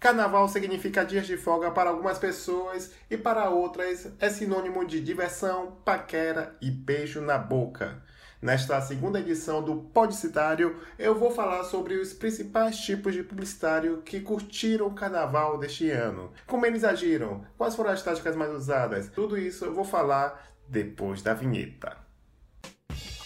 Carnaval 0.00 0.48
significa 0.48 1.04
dias 1.04 1.26
de 1.26 1.36
folga 1.36 1.70
para 1.70 1.90
algumas 1.90 2.18
pessoas 2.18 2.90
e 3.10 3.18
para 3.18 3.50
outras 3.50 4.10
é 4.18 4.30
sinônimo 4.30 4.82
de 4.86 4.98
diversão, 4.98 5.76
paquera 5.84 6.56
e 6.58 6.70
beijo 6.70 7.20
na 7.20 7.36
boca. 7.36 8.02
Nesta 8.40 8.80
segunda 8.80 9.20
edição 9.20 9.62
do 9.62 9.76
Podcitário, 9.76 10.80
eu 10.98 11.14
vou 11.14 11.30
falar 11.30 11.64
sobre 11.64 11.96
os 11.96 12.14
principais 12.14 12.78
tipos 12.78 13.12
de 13.12 13.22
publicitário 13.22 14.00
que 14.00 14.22
curtiram 14.22 14.86
o 14.86 14.94
carnaval 14.94 15.58
deste 15.58 15.90
ano. 15.90 16.32
Como 16.46 16.64
eles 16.64 16.82
agiram? 16.82 17.44
Quais 17.58 17.76
foram 17.76 17.90
as 17.90 18.02
táticas 18.02 18.34
mais 18.34 18.50
usadas? 18.54 19.10
Tudo 19.10 19.36
isso 19.36 19.66
eu 19.66 19.74
vou 19.74 19.84
falar 19.84 20.50
depois 20.66 21.20
da 21.20 21.34
vinheta. 21.34 21.94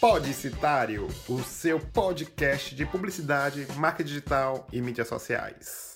Podcitário, 0.01 1.07
o 1.29 1.41
seu 1.45 1.79
podcast 1.79 2.75
de 2.75 2.85
publicidade, 2.85 3.65
marca 3.77 4.03
digital 4.03 4.67
e 4.73 4.83
mídias 4.83 5.07
sociais. 5.07 5.94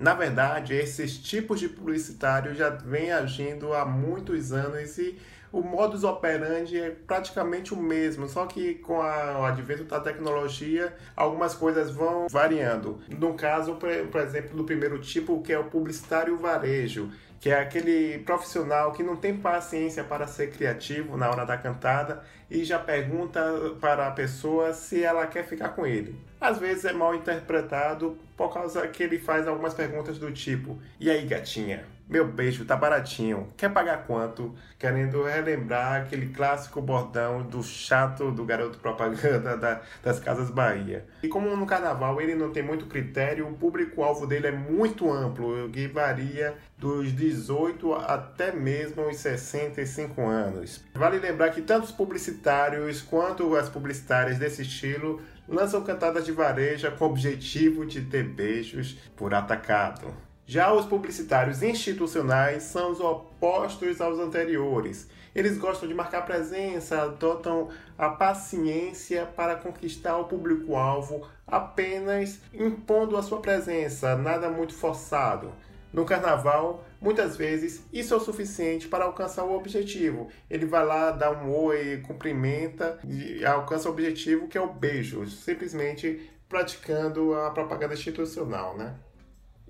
Na 0.00 0.14
verdade, 0.14 0.74
esses 0.74 1.18
tipos 1.18 1.60
de 1.60 1.68
publicitário 1.68 2.54
já 2.54 2.70
vem 2.70 3.12
agindo 3.12 3.74
há 3.74 3.84
muitos 3.84 4.50
anos 4.50 4.96
e 4.96 5.18
o 5.52 5.60
modus 5.60 6.04
operandi 6.04 6.80
é 6.80 6.90
praticamente 6.90 7.74
o 7.74 7.76
mesmo, 7.76 8.26
só 8.26 8.46
que 8.46 8.76
com 8.76 9.02
a, 9.02 9.40
o 9.40 9.44
advento 9.44 9.84
da 9.84 10.00
tecnologia, 10.00 10.96
algumas 11.14 11.54
coisas 11.54 11.90
vão 11.90 12.28
variando. 12.30 12.98
No 13.10 13.34
caso, 13.34 13.74
por, 13.74 13.90
por 14.10 14.22
exemplo, 14.22 14.56
do 14.56 14.64
primeiro 14.64 14.98
tipo, 15.00 15.42
que 15.42 15.52
é 15.52 15.58
o 15.58 15.64
publicitário 15.64 16.38
varejo, 16.38 17.10
que 17.40 17.48
é 17.48 17.58
aquele 17.58 18.18
profissional 18.18 18.92
que 18.92 19.02
não 19.02 19.16
tem 19.16 19.34
paciência 19.34 20.04
para 20.04 20.26
ser 20.26 20.50
criativo 20.52 21.16
na 21.16 21.30
hora 21.30 21.46
da 21.46 21.56
cantada 21.56 22.22
e 22.50 22.62
já 22.64 22.78
pergunta 22.78 23.40
para 23.80 24.06
a 24.06 24.10
pessoa 24.10 24.74
se 24.74 25.02
ela 25.02 25.26
quer 25.26 25.46
ficar 25.46 25.70
com 25.70 25.86
ele. 25.86 26.14
Às 26.38 26.58
vezes 26.58 26.84
é 26.84 26.92
mal 26.92 27.14
interpretado 27.14 28.18
por 28.36 28.52
causa 28.52 28.86
que 28.88 29.02
ele 29.02 29.18
faz 29.18 29.48
algumas 29.48 29.72
perguntas 29.72 30.18
do 30.18 30.30
tipo: 30.30 30.78
E 31.00 31.10
aí, 31.10 31.26
gatinha? 31.26 31.84
Meu 32.10 32.26
beijo 32.26 32.64
tá 32.64 32.74
baratinho. 32.74 33.46
Quer 33.56 33.72
pagar 33.72 34.04
quanto? 34.04 34.52
Querendo 34.76 35.22
relembrar 35.22 36.02
aquele 36.02 36.30
clássico 36.30 36.82
bordão 36.82 37.42
do 37.42 37.62
chato 37.62 38.32
do 38.32 38.44
garoto 38.44 38.78
propaganda 38.78 39.56
da, 39.56 39.80
das 40.02 40.18
Casas 40.18 40.50
Bahia. 40.50 41.06
E 41.22 41.28
como 41.28 41.54
no 41.54 41.64
carnaval 41.66 42.20
ele 42.20 42.34
não 42.34 42.50
tem 42.50 42.64
muito 42.64 42.86
critério, 42.86 43.46
o 43.46 43.54
público-alvo 43.54 44.26
dele 44.26 44.48
é 44.48 44.50
muito 44.50 45.08
amplo, 45.08 45.70
que 45.70 45.86
varia 45.86 46.56
dos 46.76 47.12
18 47.12 47.94
até 47.94 48.50
mesmo 48.50 49.08
os 49.08 49.18
65 49.18 50.20
anos. 50.20 50.84
Vale 50.92 51.20
lembrar 51.20 51.50
que 51.50 51.62
tanto 51.62 51.84
os 51.84 51.92
publicitários 51.92 53.02
quanto 53.02 53.54
as 53.54 53.68
publicitárias 53.68 54.36
desse 54.36 54.62
estilo 54.62 55.22
lançam 55.46 55.80
cantadas 55.84 56.26
de 56.26 56.32
vareja 56.32 56.90
com 56.90 57.04
o 57.04 57.08
objetivo 57.08 57.86
de 57.86 58.00
ter 58.00 58.24
beijos 58.24 58.94
por 59.14 59.32
atacado. 59.32 60.12
Já 60.50 60.72
os 60.72 60.84
publicitários 60.84 61.62
institucionais 61.62 62.64
são 62.64 62.90
os 62.90 62.98
opostos 62.98 64.00
aos 64.00 64.18
anteriores. 64.18 65.08
Eles 65.32 65.56
gostam 65.56 65.88
de 65.88 65.94
marcar 65.94 66.26
presença, 66.26 67.02
adotam 67.02 67.68
a 67.96 68.08
paciência 68.08 69.26
para 69.26 69.54
conquistar 69.54 70.16
o 70.16 70.24
público-alvo 70.24 71.24
apenas 71.46 72.40
impondo 72.52 73.16
a 73.16 73.22
sua 73.22 73.38
presença, 73.40 74.16
nada 74.16 74.50
muito 74.50 74.74
forçado. 74.74 75.52
No 75.92 76.04
carnaval, 76.04 76.84
muitas 77.00 77.36
vezes 77.36 77.86
isso 77.92 78.12
é 78.12 78.16
o 78.16 78.20
suficiente 78.20 78.88
para 78.88 79.04
alcançar 79.04 79.44
o 79.44 79.56
objetivo. 79.56 80.26
Ele 80.50 80.66
vai 80.66 80.84
lá, 80.84 81.12
dá 81.12 81.30
um 81.30 81.48
oi, 81.48 82.02
cumprimenta 82.04 82.98
e 83.04 83.46
alcança 83.46 83.88
o 83.88 83.92
objetivo 83.92 84.48
que 84.48 84.58
é 84.58 84.60
o 84.60 84.72
beijo, 84.72 85.24
simplesmente 85.28 86.28
praticando 86.48 87.34
a 87.34 87.52
propaganda 87.52 87.94
institucional, 87.94 88.76
né? 88.76 88.96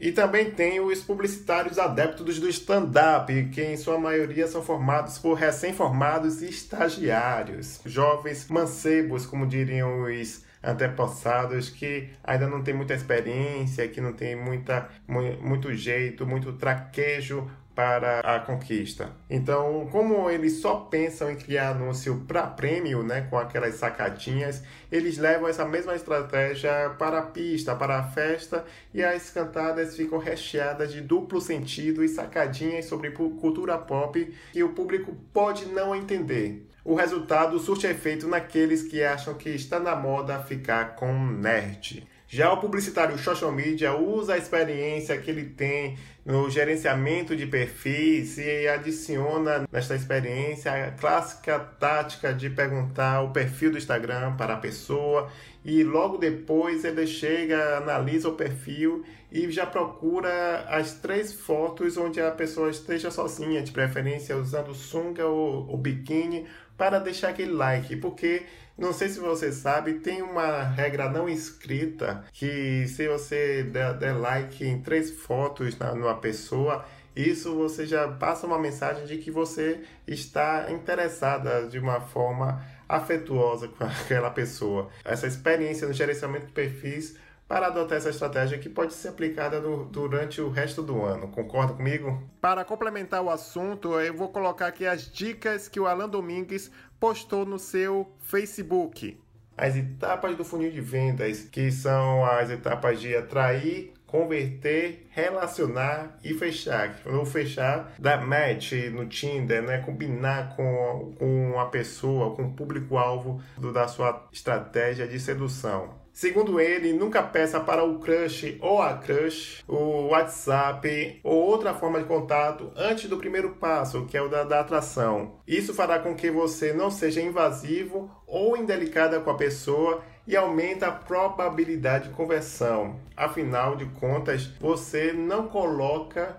E 0.01 0.11
também 0.13 0.51
tem 0.51 0.81
os 0.81 1.03
publicitários 1.03 1.79
adeptos 1.79 2.41
do 2.41 2.49
stand-up, 2.49 3.51
que 3.53 3.63
em 3.63 3.77
sua 3.77 3.99
maioria 3.99 4.47
são 4.47 4.63
formados 4.63 5.19
por 5.19 5.35
recém-formados 5.35 6.41
e 6.41 6.49
estagiários, 6.49 7.83
jovens 7.85 8.49
mancebos, 8.49 9.27
como 9.27 9.47
diriam 9.47 10.05
os 10.05 10.43
antepassados, 10.65 11.69
que 11.69 12.09
ainda 12.25 12.47
não 12.47 12.63
tem 12.63 12.73
muita 12.73 12.95
experiência, 12.95 13.87
que 13.89 14.01
não 14.01 14.15
tem 14.15 14.35
muita, 14.35 14.89
muito 15.07 15.75
jeito, 15.75 16.27
muito 16.27 16.55
traquejo 16.55 17.47
para 17.75 18.21
a 18.21 18.41
conquista. 18.41 19.11
Então, 19.29 19.89
como 19.91 20.29
eles 20.29 20.61
só 20.61 20.77
pensam 20.77 21.31
em 21.31 21.37
criar 21.37 21.71
anúncio 21.71 22.25
para 22.27 22.47
prêmio, 22.47 23.03
né, 23.03 23.27
com 23.31 23.39
aquelas 23.39 23.77
sacadinhas, 23.77 24.63
eles 24.91 25.19
levam 25.19 25.49
essa 25.49 25.65
mesma 25.65 25.95
estratégia 25.95 26.91
para 26.99 27.21
a 27.21 27.23
pista, 27.23 27.75
para 27.75 27.99
a 27.99 28.03
festa, 28.03 28.65
e 28.93 29.03
as 29.03 29.31
cantadas 29.31 29.97
ficam 29.97 30.19
recheadas 30.19 30.93
de 30.93 31.01
duplo 31.01 31.41
sentido 31.41 32.05
e 32.05 32.09
sacadinhas 32.09 32.87
sobre 32.87 33.11
cultura 33.11 33.79
pop 33.79 34.35
que 34.53 34.63
o 34.63 34.71
público 34.71 35.17
pode 35.33 35.67
não 35.67 35.95
entender. 35.95 36.67
O 36.85 36.95
resultado 36.95 37.59
surte 37.59 37.87
efeito 37.87 38.27
naqueles 38.27 38.83
que 38.83 39.03
acham 39.03 39.35
que 39.35 39.51
está 39.51 39.79
na 39.79 39.95
moda 39.95 40.39
ficar 40.39 40.97
com 40.97 41.13
nerd. 41.13 42.07
Já 42.33 42.53
o 42.53 42.59
publicitário 42.59 43.19
social 43.19 43.51
media 43.51 43.93
usa 43.93 44.35
a 44.35 44.39
experiência 44.39 45.19
que 45.19 45.29
ele 45.33 45.47
tem 45.47 45.99
no 46.25 46.49
gerenciamento 46.49 47.35
de 47.35 47.45
perfis 47.45 48.39
e 48.39 48.69
adiciona 48.69 49.67
nesta 49.69 49.97
experiência 49.97 50.73
a 50.73 50.93
clássica 50.93 51.59
tática 51.59 52.33
de 52.33 52.49
perguntar 52.49 53.23
o 53.23 53.33
perfil 53.33 53.73
do 53.73 53.79
Instagram 53.79 54.37
para 54.37 54.55
a 54.55 54.59
pessoa 54.59 55.29
e 55.65 55.83
logo 55.83 56.19
depois 56.19 56.85
ele 56.85 57.05
chega, 57.05 57.79
analisa 57.79 58.29
o 58.29 58.35
perfil 58.35 59.05
e 59.33 59.51
já 59.51 59.67
procura 59.67 60.67
as 60.69 60.95
três 60.95 61.33
fotos 61.33 61.97
onde 61.97 62.21
a 62.21 62.31
pessoa 62.31 62.71
esteja 62.71 63.11
sozinha, 63.11 63.61
de 63.61 63.73
preferência 63.73 64.37
usando 64.37 64.73
sunga 64.73 65.27
ou, 65.27 65.69
ou 65.69 65.77
biquíni, 65.77 66.47
para 66.79 66.99
deixar 66.99 67.31
aquele 67.31 67.53
like, 67.53 67.97
porque 67.97 68.45
não 68.81 68.95
sei 68.95 69.11
se 69.11 69.21
você 69.21 69.53
sabe, 69.53 69.95
tem 70.01 70.23
uma 70.23 70.63
regra 70.63 71.11
não 71.11 71.29
escrita 71.29 72.25
que 72.33 72.89
se 72.89 73.07
você 73.07 73.63
der, 73.63 73.93
der 73.99 74.15
like 74.15 74.65
em 74.65 74.81
três 74.81 75.11
fotos 75.11 75.77
na, 75.79 75.95
numa 75.95 76.17
pessoa, 76.17 76.87
isso 77.15 77.55
você 77.55 77.87
já 77.87 78.09
passa 78.09 78.47
uma 78.47 78.59
mensagem 78.59 79.05
de 79.05 79.19
que 79.19 79.31
você 79.31 79.83
está 80.07 80.73
interessada 80.73 81.69
de 81.69 81.79
uma 81.79 82.01
forma 82.01 82.65
afetuosa 82.89 83.69
com 83.69 83.85
aquela 83.85 84.31
pessoa. 84.31 84.89
Essa 85.05 85.27
experiência 85.27 85.87
no 85.87 85.93
gerenciamento 85.93 86.47
de 86.47 86.53
perfis 86.53 87.17
para 87.51 87.67
adotar 87.67 87.99
essa 87.99 88.11
estratégia 88.11 88.59
que 88.59 88.69
pode 88.69 88.95
ser 88.95 89.09
aplicada 89.09 89.59
no, 89.59 89.85
durante 89.85 90.41
o 90.41 90.49
resto 90.49 90.85
do 90.85 91.03
ano. 91.03 91.27
Concorda 91.27 91.73
comigo? 91.73 92.23
Para 92.41 92.65
complementar 92.65 93.21
o 93.25 93.29
assunto, 93.29 93.99
eu 93.99 94.15
vou 94.15 94.29
colocar 94.29 94.69
aqui 94.69 94.87
as 94.87 95.11
dicas 95.11 95.67
que 95.67 95.81
o 95.81 95.89
Alan 95.89 96.09
Domingues 96.09 96.71
postou 97.01 97.45
no 97.45 97.59
seu 97.59 98.09
Facebook. 98.21 99.21
As 99.57 99.75
etapas 99.75 100.37
do 100.37 100.45
funil 100.45 100.71
de 100.71 100.81
vendas, 100.81 101.41
que 101.43 101.73
são 101.73 102.25
as 102.25 102.51
etapas 102.51 103.01
de 103.01 103.17
atrair, 103.17 103.95
converter, 104.11 105.07
relacionar 105.11 106.19
e 106.25 106.35
fechar. 106.35 107.01
Ou 107.07 107.25
fechar, 107.25 107.95
dar 107.99 108.27
match 108.27 108.73
no 108.93 109.07
Tinder, 109.07 109.63
né? 109.63 109.79
combinar 109.79 110.57
com, 110.57 111.15
com 111.19 111.61
a 111.61 111.67
pessoa, 111.67 112.35
com 112.35 112.43
o 112.43 112.53
público-alvo 112.53 113.41
da 113.73 113.87
sua 113.87 114.29
estratégia 114.33 115.07
de 115.07 115.19
sedução. 115.19 116.01
Segundo 116.13 116.61
ele, 116.61 116.93
nunca 116.93 117.23
peça 117.23 117.61
para 117.61 117.85
o 117.85 117.99
crush 117.99 118.59
ou 118.61 118.83
a 118.83 118.95
crush 118.95 119.63
o 119.67 120.09
WhatsApp 120.09 121.21
ou 121.23 121.35
outra 121.35 121.73
forma 121.73 122.01
de 122.01 122.05
contato 122.05 122.71
antes 122.77 123.09
do 123.09 123.17
primeiro 123.17 123.51
passo, 123.51 124.05
que 124.07 124.17
é 124.17 124.23
o 124.23 124.29
da, 124.29 124.43
da 124.43 124.61
atração. 124.61 125.37
Isso 125.47 125.73
fará 125.73 125.99
com 125.99 126.15
que 126.15 126.31
você 126.31 126.73
não 126.73 126.91
seja 126.91 127.23
invasivo 127.23 128.11
ou 128.27 128.57
indelicada 128.57 129.21
com 129.21 129.31
a 129.31 129.37
pessoa 129.37 130.03
e 130.31 130.37
aumenta 130.37 130.87
a 130.87 130.93
probabilidade 130.93 132.09
de 132.09 132.15
conversão. 132.15 133.01
Afinal 133.17 133.75
de 133.77 133.85
contas, 133.85 134.49
você 134.61 135.13
não 135.13 135.49
coloca 135.49 136.39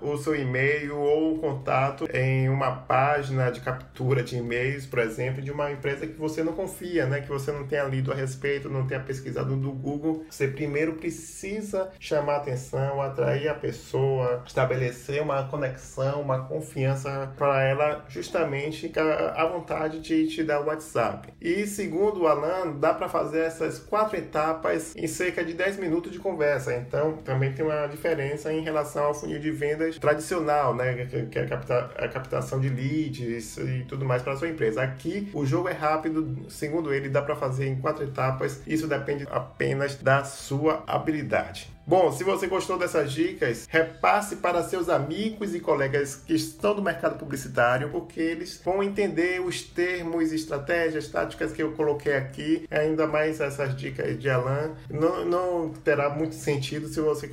uh, 0.00 0.12
o 0.12 0.16
seu 0.16 0.34
e-mail 0.34 0.96
ou 0.96 1.34
o 1.34 1.38
contato 1.38 2.08
em 2.14 2.48
uma 2.48 2.70
página 2.70 3.50
de 3.50 3.60
captura 3.60 4.22
de 4.22 4.36
e-mails, 4.36 4.86
por 4.86 5.00
exemplo, 5.00 5.42
de 5.42 5.50
uma 5.50 5.72
empresa 5.72 6.06
que 6.06 6.18
você 6.18 6.42
não 6.42 6.52
confia, 6.52 7.04
né? 7.04 7.20
que 7.20 7.28
você 7.28 7.50
não 7.50 7.66
tenha 7.66 7.82
lido 7.84 8.12
a 8.12 8.14
respeito, 8.14 8.70
não 8.70 8.86
tenha 8.86 9.00
pesquisado 9.00 9.56
no 9.56 9.72
Google. 9.72 10.24
Você 10.30 10.46
primeiro 10.48 10.94
precisa 10.94 11.90
chamar 11.98 12.36
atenção, 12.36 13.02
atrair 13.02 13.48
a 13.48 13.54
pessoa, 13.54 14.42
estabelecer 14.46 15.20
uma 15.20 15.42
conexão, 15.48 16.22
uma 16.22 16.44
confiança 16.44 17.30
para 17.36 17.62
ela 17.62 18.04
justamente 18.08 18.90
a 19.34 19.44
vontade 19.46 20.00
de 20.00 20.28
te 20.28 20.44
dar 20.44 20.60
o 20.60 20.66
WhatsApp. 20.66 21.28
E 21.40 21.66
segundo 21.66 22.22
o 22.22 22.26
Alan, 22.26 22.72
dá 22.78 22.94
para 22.94 23.08
fazer 23.08 23.31
fazer 23.32 23.40
essas 23.40 23.78
quatro 23.78 24.16
etapas 24.16 24.94
em 24.94 25.06
cerca 25.06 25.42
de 25.42 25.54
10 25.54 25.78
minutos 25.78 26.12
de 26.12 26.18
conversa. 26.18 26.74
Então, 26.74 27.16
também 27.24 27.52
tem 27.52 27.64
uma 27.64 27.86
diferença 27.86 28.52
em 28.52 28.60
relação 28.60 29.04
ao 29.04 29.14
funil 29.14 29.40
de 29.40 29.50
vendas 29.50 29.98
tradicional, 29.98 30.74
né? 30.74 31.06
Que 31.06 31.38
é 31.38 31.42
a, 31.42 31.46
capta 31.46 31.90
a 31.96 32.08
captação 32.08 32.60
de 32.60 32.68
leads 32.68 33.56
e 33.56 33.84
tudo 33.88 34.04
mais 34.04 34.22
para 34.22 34.36
sua 34.36 34.48
empresa. 34.48 34.82
Aqui, 34.82 35.30
o 35.32 35.46
jogo 35.46 35.68
é 35.68 35.72
rápido, 35.72 36.46
segundo 36.50 36.92
ele, 36.92 37.08
dá 37.08 37.22
para 37.22 37.34
fazer 37.34 37.66
em 37.66 37.76
quatro 37.76 38.04
etapas. 38.04 38.62
Isso 38.66 38.86
depende 38.86 39.26
apenas 39.30 39.96
da 39.96 40.24
sua 40.24 40.84
habilidade. 40.86 41.72
Bom, 41.84 42.12
se 42.12 42.22
você 42.22 42.46
gostou 42.46 42.78
dessas 42.78 43.12
dicas, 43.12 43.66
repasse 43.68 44.36
para 44.36 44.62
seus 44.62 44.88
amigos 44.88 45.52
e 45.52 45.58
colegas 45.58 46.14
que 46.14 46.32
estão 46.32 46.74
no 46.74 46.82
mercado 46.82 47.18
publicitário, 47.18 47.90
porque 47.90 48.20
eles 48.20 48.60
vão 48.64 48.84
entender 48.84 49.40
os 49.40 49.62
termos, 49.62 50.32
estratégias, 50.32 51.08
táticas 51.08 51.50
que 51.50 51.60
eu 51.60 51.72
coloquei 51.72 52.14
aqui, 52.14 52.68
ainda 52.70 53.08
mais 53.08 53.40
essas 53.40 53.76
dicas 53.76 54.16
de 54.16 54.30
Alan. 54.30 54.76
Não, 54.88 55.24
não 55.24 55.70
terá 55.70 56.08
muito 56.08 56.36
sentido 56.36 56.86
se 56.86 57.00
você 57.00 57.28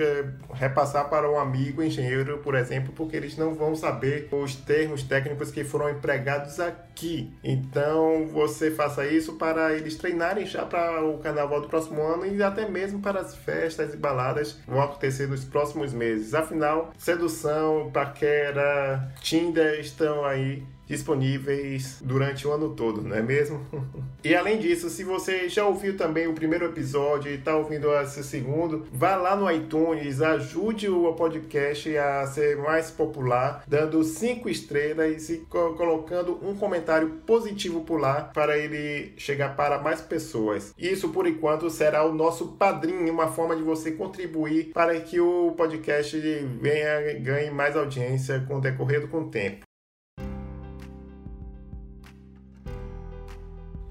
repassar 0.52 1.10
para 1.10 1.30
um 1.30 1.38
amigo 1.38 1.84
engenheiro, 1.84 2.40
por 2.40 2.56
exemplo, 2.56 2.92
porque 2.96 3.16
eles 3.16 3.38
não 3.38 3.54
vão 3.54 3.76
saber 3.76 4.30
os 4.32 4.56
termos 4.56 5.04
técnicos 5.04 5.52
que 5.52 5.64
foram 5.64 5.92
empregados 5.92 6.60
aqui. 6.60 7.32
Então, 7.44 8.28
você 8.28 8.72
faça 8.72 9.06
isso 9.06 9.34
para 9.34 9.74
eles 9.74 9.96
treinarem 9.96 10.48
já 10.48 10.66
para 10.66 11.06
o 11.06 11.20
carnaval 11.20 11.62
do 11.62 11.70
próximo 11.70 12.02
ano 12.02 12.26
e 12.26 12.42
até 12.42 12.68
mesmo 12.68 13.00
para 13.00 13.20
as 13.20 13.36
festas 13.36 13.94
e 13.94 13.98
baladas 13.98 14.39
vão 14.68 14.82
acontecer 14.82 15.28
nos 15.28 15.44
próximos 15.46 15.94
meses. 15.94 16.34
Afinal, 16.34 16.94
sedução, 16.98 17.90
paquera, 17.92 19.12
Tinder 19.22 19.80
estão 19.80 20.26
aí 20.26 20.64
disponíveis 20.90 22.00
durante 22.04 22.48
o 22.48 22.52
ano 22.52 22.72
todo, 22.72 23.02
não 23.02 23.16
é 23.16 23.22
mesmo? 23.22 23.66
e 24.24 24.36
além 24.36 24.58
disso, 24.58 24.90
se 24.90 25.04
você 25.04 25.48
já 25.48 25.66
ouviu 25.66 25.96
também 25.96 26.28
o 26.28 26.34
primeiro 26.34 26.66
episódio 26.66 27.32
e 27.32 27.36
está 27.36 27.56
ouvindo 27.56 27.94
esse 28.02 28.24
segundo, 28.24 28.88
vá 28.92 29.16
lá 29.16 29.36
no 29.36 29.50
iTunes, 29.50 30.22
ajude 30.22 30.90
o 30.90 31.14
podcast 31.14 31.96
a 31.96 32.26
ser 32.26 32.58
mais 32.58 32.90
popular, 32.90 33.64
dando 33.68 34.04
cinco 34.04 34.50
estrelas 34.50 35.30
e 35.30 35.38
co 35.38 35.70
colocando 35.76 36.40
um 36.42 36.56
comentário 36.56 37.22
positivo 37.26 37.82
por 37.82 38.00
lá 38.00 38.22
para 38.24 38.58
ele 38.58 39.14
chegar 39.18 39.56
para 39.56 39.80
mais 39.80 40.02
pessoas. 40.02 40.74
Isso, 40.78 41.10
por 41.10 41.28
enquanto, 41.28 41.70
será 41.70 42.04
o 42.04 42.14
nosso 42.14 42.54
padrinho, 42.54 43.14
uma 43.14 43.28
forma 43.28 43.56
de 43.56 43.62
você 43.62 43.92
contribuir 43.92 44.72
para 44.74 45.00
que 45.00 45.20
o 45.20 45.52
podcast 45.56 46.20
venha 46.60 47.20
ganhe 47.20 47.52
mais 47.52 47.76
audiência 47.76 48.44
com 48.48 48.58
o 48.58 48.62
decorrer 48.62 49.06
do 49.06 49.20
tempo. 49.30 49.69